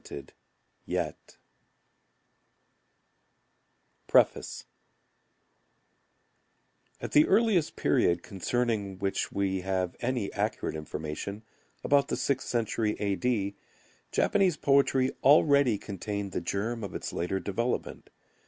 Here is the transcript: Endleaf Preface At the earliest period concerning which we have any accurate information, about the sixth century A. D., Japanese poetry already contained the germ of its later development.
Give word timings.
Endleaf 0.89 1.13
Preface 4.07 4.65
At 6.99 7.11
the 7.11 7.27
earliest 7.27 7.75
period 7.75 8.23
concerning 8.23 8.97
which 8.97 9.31
we 9.31 9.61
have 9.61 9.95
any 9.99 10.33
accurate 10.33 10.75
information, 10.75 11.43
about 11.83 12.07
the 12.07 12.17
sixth 12.17 12.47
century 12.47 12.95
A. 12.99 13.13
D., 13.15 13.55
Japanese 14.11 14.57
poetry 14.57 15.11
already 15.21 15.77
contained 15.77 16.31
the 16.31 16.41
germ 16.41 16.83
of 16.83 16.95
its 16.95 17.13
later 17.13 17.39
development. 17.39 18.09